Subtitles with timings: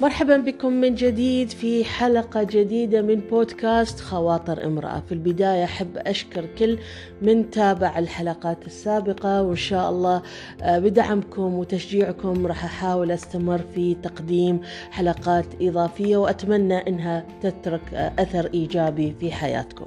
[0.00, 5.00] مرحبا بكم من جديد في حلقة جديدة من بودكاست خواطر امرأة.
[5.00, 6.78] في البداية أحب أشكر كل
[7.22, 10.22] من تابع الحلقات السابقة وإن شاء الله
[10.62, 14.60] آه، بدعمكم وتشجيعكم راح أحاول أستمر في تقديم
[14.90, 19.86] حلقات إضافية وأتمنى أنها تترك آه، أثر إيجابي في حياتكم.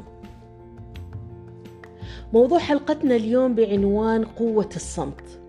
[2.34, 5.41] موضوع حلقتنا اليوم بعنوان قوة الصمت.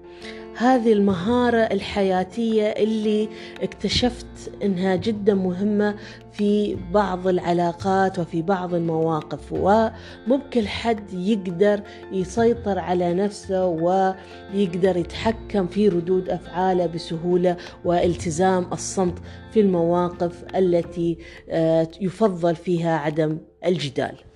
[0.57, 3.29] هذه المهارة الحياتية اللي
[3.63, 4.27] اكتشفت
[4.63, 5.97] إنها جدا مهمة
[6.33, 11.81] في بعض العلاقات وفي بعض المواقف ومو بكل حد يقدر
[12.13, 19.19] يسيطر على نفسه ويقدر يتحكم في ردود أفعاله بسهولة والتزام الصمت
[19.51, 21.19] في المواقف التي
[21.51, 24.32] آه، يفضل فيها عدم الجدال.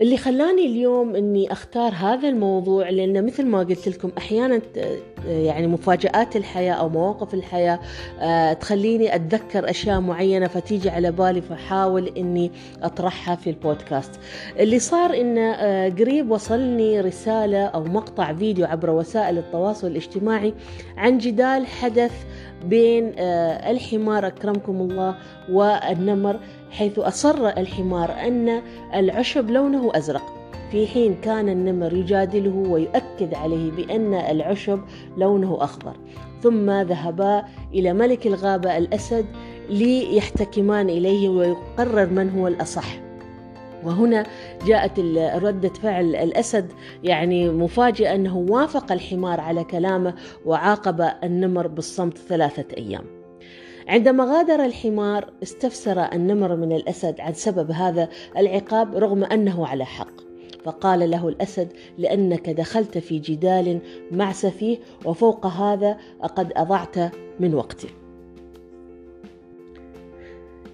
[0.00, 4.60] اللي خلاني اليوم إني أختار هذا الموضوع لأن مثل ما قلت لكم أحيانا
[5.26, 7.80] يعني مفاجآت الحياة أو مواقف الحياة
[8.20, 12.50] آه، تخليني أتذكر أشياء معينة فتيجي على بالي فحاول إني
[12.82, 14.10] أطرحها في البودكاست.
[14.58, 20.54] اللي صار إن آه، قريب وصلني رسالة أو مقطع فيديو عبر وسائل التواصل الاجتماعي
[20.96, 22.12] عن جدال حدث
[22.64, 25.14] بين آه، الحمار أكرمكم الله
[25.50, 28.62] والنمر حيث أصر الحمار أن
[28.94, 30.22] العشب لونه أزرق.
[30.70, 34.80] في حين كان النمر يجادله ويؤكد عليه بأن العشب
[35.16, 35.96] لونه أخضر.
[36.42, 39.26] ثم ذهبا إلى ملك الغابة الأسد
[39.70, 43.07] ليحتكمان إليه ويقرر من هو الأصح.
[43.84, 44.26] وهنا
[44.66, 45.00] جاءت
[45.42, 46.72] ردة فعل الأسد
[47.04, 50.14] يعني مفاجئة أنه وافق الحمار على كلامه
[50.46, 53.04] وعاقب النمر بالصمت ثلاثة أيام.
[53.88, 60.28] عندما غادر الحمار استفسر النمر من الأسد عن سبب هذا العقاب رغم أنه على حق.
[60.64, 65.98] فقال له الأسد لأنك دخلت في جدال مع سفيه وفوق هذا
[66.36, 66.96] قد أضعت
[67.40, 67.88] من وقتي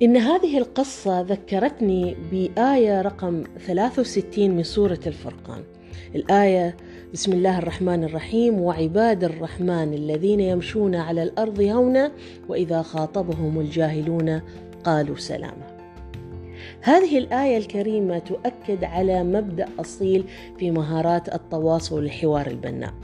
[0.02, 5.62] إن هذه القصة ذكرتني بآية رقم 63 من سورة الفرقان.
[6.14, 6.76] الآية
[7.12, 12.12] بسم الله الرحمن الرحيم وعباد الرحمن الذين يمشون على الأرض هونا
[12.48, 14.40] وإذا خاطبهم الجاهلون
[14.84, 15.73] قالوا سلاما.
[16.80, 20.24] هذه الآية الكريمة تؤكد على مبدأ أصيل
[20.58, 22.94] في مهارات التواصل والحوار البناء.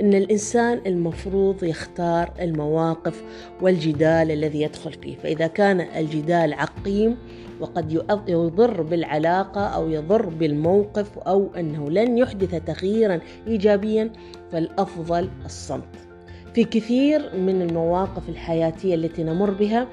[0.00, 3.22] إن الإنسان المفروض يختار المواقف
[3.62, 5.16] والجدال الذي يدخل فيه.
[5.16, 7.16] فإذا كان الجدال عقيم
[7.60, 7.92] وقد
[8.28, 14.12] يضر بالعلاقة أو يضر بالموقف أو أنه لن يحدث تغييرا إيجابيا
[14.52, 16.06] فالأفضل الصمت.
[16.54, 19.88] في كثير من المواقف الحياتية التي نمر بها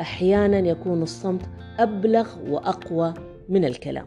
[0.00, 1.42] أحيانا يكون الصمت
[1.78, 3.14] أبلغ وأقوى
[3.48, 4.06] من الكلام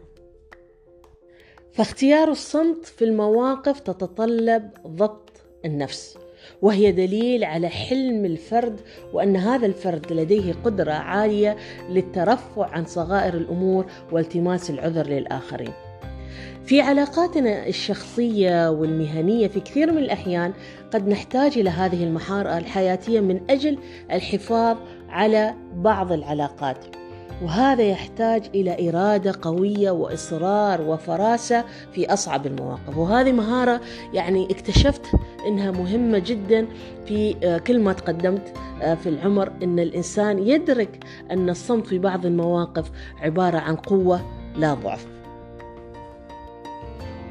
[1.72, 5.30] فاختيار الصمت في المواقف تتطلب ضبط
[5.64, 6.18] النفس
[6.62, 8.80] وهي دليل على حلم الفرد
[9.12, 11.56] وأن هذا الفرد لديه قدرة عالية
[11.90, 15.72] للترفع عن صغائر الأمور والتماس العذر للآخرين.
[16.64, 20.52] في علاقاتنا الشخصية والمهنية في كثير من الأحيان
[20.92, 23.78] قد نحتاج إلى هذه المهارة الحياتية من أجل
[24.12, 24.76] الحفاظ
[25.08, 26.84] على بعض العلاقات.
[27.42, 32.98] وهذا يحتاج إلى إرادة قوية وإصرار وفراسة في أصعب المواقف.
[32.98, 33.80] وهذه مهارة
[34.12, 35.06] يعني اكتشفت
[35.46, 36.66] إنها مهمة جدا
[37.06, 38.52] في آه، كل ما تقدمت
[38.82, 44.20] آه، في العمر إن الإنسان يدرك أن الصمت في بعض المواقف عبارة عن قوة
[44.56, 45.17] لا ضعف.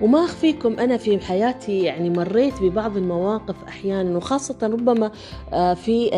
[0.02, 5.12] وما أخفيكم أنا في حياتي يعني مريت ببعض المواقف أحيانا وخاصة ربما
[5.54, 6.10] آه، في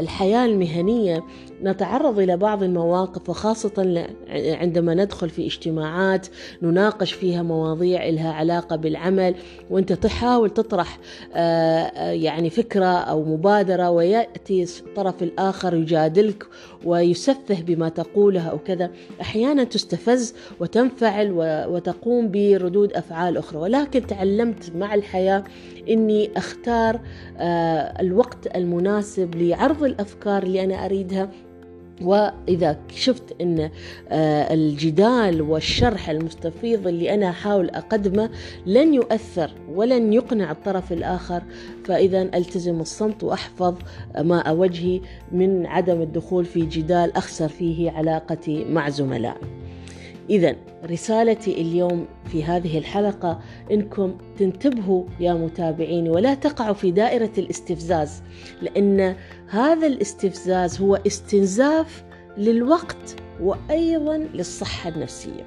[0.00, 1.24] الحياة المهنية.
[1.62, 6.26] نتعرض إلى بعض المواقف وخاصة عندما ندخل في اجتماعات
[6.62, 9.34] نناقش فيها مواضيع لها علاقة بالعمل
[9.70, 10.98] وأنت تحاول تطرح
[11.34, 16.46] آه، آه، يعني فكرة أو مبادرة ويأتي الطرف الآخر يجادلك
[16.84, 18.90] ويسفه بما تقوله أو كذا.
[19.20, 21.30] أحيانا تستفز وتنفعل
[21.68, 23.58] وتقوم بردود أفعال أخرى.
[23.58, 25.44] ولكن تعلمت مع الحياة
[25.88, 27.00] إني أختار
[27.38, 31.30] آه، الوقت المناسب لعرض الأفكار اللي أنا أريدها.
[32.02, 33.70] وإذا شفت أن
[34.08, 38.30] آه، الجدال والشرح المستفيض اللي أنا أحاول أقدمه
[38.66, 41.42] لن يؤثر ولن يقنع الطرف الآخر
[41.84, 43.74] فإذا ألتزم الصمت وأحفظ
[44.20, 45.00] ما وجهي
[45.32, 49.40] من عدم الدخول في جدال أخسر فيه علاقتي مع زملائي
[50.30, 53.40] إذا رسالتي اليوم في هذه الحلقة
[53.70, 58.22] إنكم تنتبهوا يا متابعيني ولا تقعوا في دائرة الاستفزاز
[58.62, 59.16] لأن
[59.48, 62.04] هذا الاستفزاز هو استنزاف
[62.36, 65.46] للوقت وأيضا للصحة النفسية.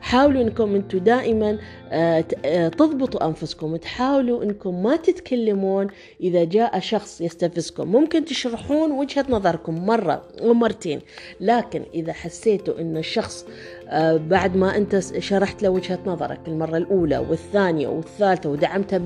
[0.00, 1.58] حاولوا إنكم أنتم دائما
[1.92, 5.86] آه، آه، تضبطوا أنفسكم تحاولوا إنكم ما تتكلمون
[6.20, 7.92] إذا جاء شخص يستفزكم.
[7.92, 11.00] ممكن تشرحون وجهة نظركم مرة ومرتين
[11.40, 13.46] لكن إذا حسيتوا ان الشخص
[13.88, 18.98] آه، بعد ما أنت شرحت له وجهة نظرك المرة الأولى والثانية والثالثة ودعمتها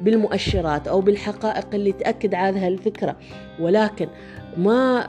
[0.00, 3.16] بالمؤشرات أو بالحقائق اللي تأكد على هالفكرة
[3.60, 4.08] ولكن
[4.56, 5.06] ما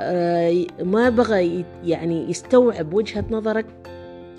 [0.83, 3.65] ما بغى يعني يستوعب وجهة نظرك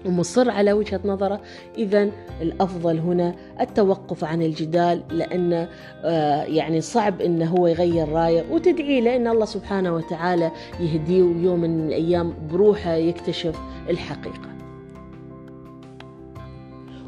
[0.06, 1.40] ومصر على وجهة نظره.
[1.78, 2.10] إذا
[2.42, 5.68] الأفضل هنا التوقف عن الجدال لأن
[6.04, 8.44] آه، يعني صعب أنه هو يغير رأيه.
[8.50, 10.50] وتدعي لأن الله سبحانه وتعالى
[10.80, 13.60] يهديه يوم من الأيام بروحه يكتشف
[13.90, 14.56] الحقيقة.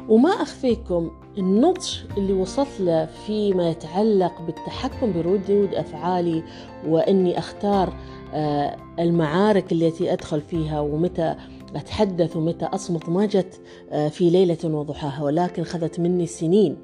[0.09, 6.43] وما أخفيكم النضج اللي وصلت له فيما يتعلق بالتحكم بردود أفعالي
[6.87, 7.93] وأني أختار
[8.33, 11.35] آه، المعارك التي أدخل فيها ومتى
[11.75, 13.59] أتحدث ومتى أصمت ما جت
[13.91, 16.77] آه، في ليلة وضحاها ولكن خذت مني سنين.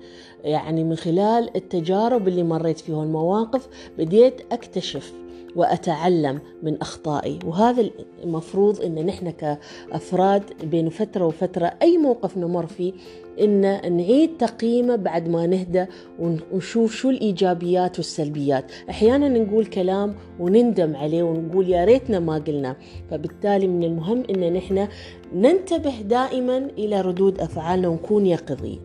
[0.43, 3.67] يعني من خلال التجارب اللي مريت فيها المواقف
[3.97, 5.13] بديت أكتشف
[5.55, 7.39] وأتعلم من أخطائي.
[7.45, 7.89] وهذا
[8.23, 12.93] المفروض أن نحن كأفراد بين فترة وفترة أي موقف نمر فيه
[13.41, 13.61] إن
[13.97, 15.85] نعيد تقييمه بعد ما نهدى
[16.19, 18.71] ونشوف شو الإيجابيات والسلبيات.
[18.89, 22.75] أحيانا نقول كلام ونندم عليه ونقول يا ريتنا ما قلنا.
[23.11, 24.87] فبالتالي من المهم إن نحن
[25.35, 28.79] ننتبه دائما إلى ردود أفعالنا ونكون يقظين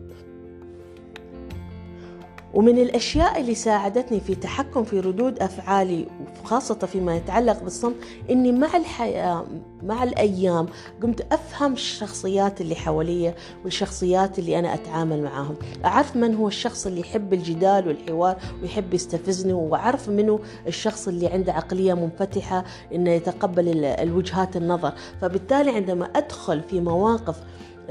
[2.53, 6.07] ومن الأشياء اللي ساعدتني في تحكم في ردود أفعالي
[6.43, 7.95] خاصة فيما يتعلق بالصمت
[8.29, 9.45] إني مع الحياة
[9.83, 10.67] مع الأيام
[11.03, 13.33] قمت أفهم الشخصيات اللي حواليا
[13.63, 15.55] والشخصيات اللي أنا أتعامل معاهم.
[15.85, 21.53] أعرف من هو الشخص اللي يحب الجدال والحوار ويحب يستفزني وأعرف منه الشخص اللي عنده
[21.53, 22.63] عقلية منفتحة
[22.93, 24.91] إنه يتقبل الوجهات النظر.
[25.21, 27.35] فبالتالي عندما أدخل في مواقف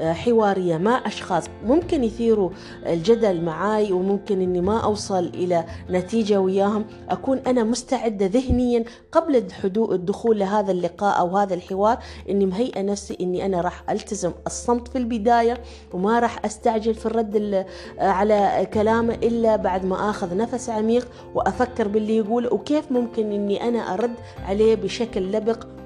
[0.01, 2.49] حوارية مع أشخاص ممكن يثيروا
[2.85, 6.85] الجدل معاي وممكن أني ما أوصل إلى نتيجة وياهم.
[7.09, 9.43] أكون أنا مستعدة ذهنيا قبل
[9.91, 11.97] الدخول لهذا اللقاء أو هذا الحوار
[12.29, 15.57] أني مهيئة نفسي أني أنا راح ألتزم الصمت في البداية
[15.93, 17.65] وما راح أستعجل في الرد
[17.99, 23.93] على كلامه إلا بعد ما أخذ نفس عميق وأفكر باللي يقوله وكيف ممكن أني أنا
[23.93, 24.15] أرد
[24.45, 25.80] عليه بشكل لبق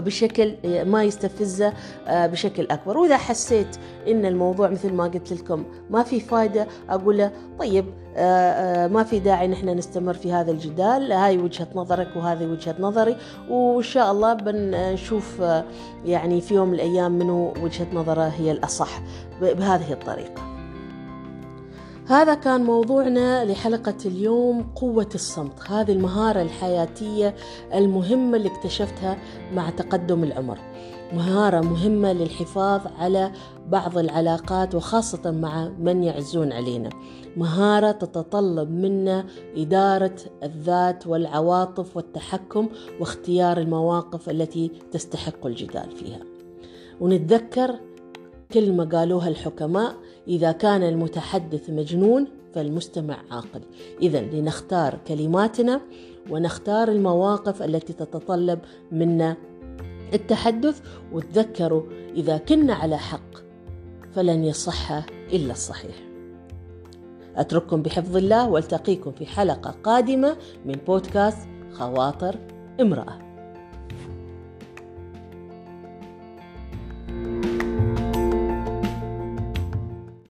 [0.00, 0.54] بشكل
[0.84, 1.72] ما يستفزه
[2.06, 2.98] آه، بشكل أكبر.
[2.98, 3.76] وإذا حسيت
[4.08, 7.84] إن الموضوع مثل ما قلت لكم ما في فائده أقول له طيب
[8.16, 11.12] آه، آه، ما في داعي نحن نستمر في هذا الجدال.
[11.12, 13.16] هاي وجهة نظرك وهذه وجهة نظري.
[13.50, 15.42] وإن شاء الله بنشوف
[16.04, 19.02] يعني في يوم من الأيام منو وجهة نظره هي الأصح
[19.40, 20.47] بهذه الطريقة.
[22.08, 25.70] هذا كان موضوعنا لحلقة اليوم قوة الصمت.
[25.70, 27.34] هذه المهارة الحياتية
[27.74, 29.18] المهمة اللي اكتشفتها
[29.52, 30.58] مع تقدم العمر.
[31.12, 33.32] مهارة مهمة للحفاظ على
[33.68, 36.90] بعض العلاقات وخاصة مع من يعزون علينا.
[37.36, 39.26] مهارة تتطلب منا
[39.56, 42.68] إدارة الذات والعواطف والتحكم
[43.00, 46.20] واختيار المواقف التي تستحق الجدال فيها.
[47.00, 47.74] ونتذكر
[48.52, 49.96] كلمة قالوها الحكماء
[50.28, 53.60] إذا كان المتحدث مجنون فالمستمع عاقل.
[54.02, 55.80] إذا لنختار كلماتنا
[56.30, 58.58] ونختار المواقف التي تتطلب
[58.92, 59.36] منا
[60.14, 60.80] التحدث
[61.12, 61.82] وتذكروا
[62.16, 63.34] إذا كنا على حق
[64.12, 64.92] فلن يصح
[65.32, 65.96] إلا الصحيح.
[67.36, 70.36] أترككم بحفظ الله وألتقيكم في حلقة قادمة
[70.66, 72.36] من بودكاست خواطر
[72.80, 73.27] امرأة.